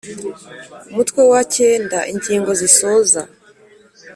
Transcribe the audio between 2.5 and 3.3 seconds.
zisoza